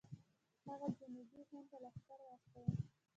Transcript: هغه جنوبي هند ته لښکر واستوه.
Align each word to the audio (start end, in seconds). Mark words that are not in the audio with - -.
هغه 0.67 0.87
جنوبي 0.97 1.31
هند 1.49 1.65
ته 1.71 1.77
لښکر 1.83 2.19
واستوه. 2.23 2.67